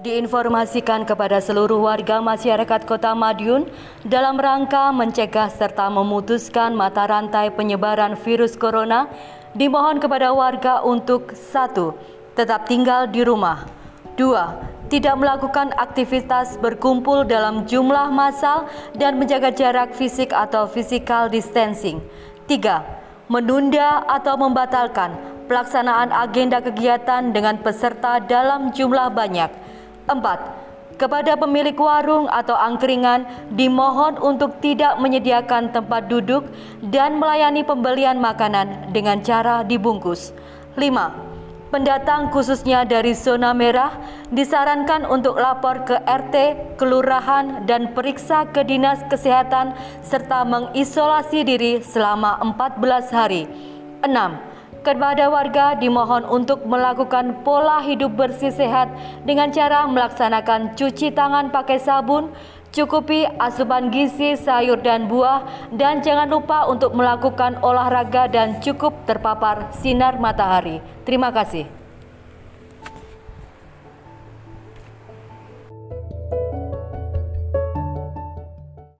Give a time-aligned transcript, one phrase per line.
[0.00, 3.68] diinformasikan kepada seluruh warga masyarakat Kota Madiun
[4.08, 9.12] dalam rangka mencegah serta memutuskan mata rantai penyebaran virus corona,
[9.52, 11.92] dimohon kepada warga untuk satu,
[12.32, 13.68] tetap tinggal di rumah.
[14.16, 14.56] Dua,
[14.88, 22.00] tidak melakukan aktivitas berkumpul dalam jumlah massal dan menjaga jarak fisik atau physical distancing.
[22.48, 22.82] Tiga,
[23.30, 25.14] menunda atau membatalkan
[25.46, 29.69] pelaksanaan agenda kegiatan dengan peserta dalam jumlah banyak.
[30.10, 30.42] Empat,
[30.98, 33.24] kepada pemilik warung atau angkringan
[33.54, 36.50] dimohon untuk tidak menyediakan tempat duduk
[36.82, 40.34] dan melayani pembelian makanan dengan cara dibungkus.
[40.74, 41.14] Lima,
[41.70, 43.96] pendatang khususnya dari zona merah
[44.34, 46.34] disarankan untuk lapor ke RT,
[46.74, 53.46] kelurahan, dan periksa ke Dinas Kesehatan serta mengisolasi diri selama 14 hari.
[54.02, 54.49] Enam,
[54.80, 58.90] kepada warga dimohon untuk melakukan pola hidup bersih sehat
[59.24, 62.32] dengan cara melaksanakan cuci tangan pakai sabun,
[62.70, 69.72] cukupi asupan gizi sayur dan buah, dan jangan lupa untuk melakukan olahraga dan cukup terpapar
[69.74, 70.78] sinar matahari.
[71.08, 71.79] Terima kasih.